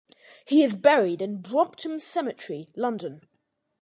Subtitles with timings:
[0.45, 3.21] He is buried in Brompton Cemetery, London.